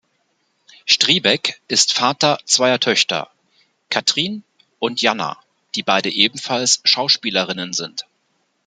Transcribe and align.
Striebeck 0.87 1.61
ist 1.67 1.93
Vater 1.93 2.39
zweier 2.45 2.79
Töchter, 2.79 3.29
Catrin 3.91 4.43
und 4.79 4.99
Janna, 4.99 5.37
die 5.75 5.83
beide 5.83 6.09
ebenfalls 6.09 6.81
Schauspielerinnen 6.85 7.71
sind. 7.71 8.07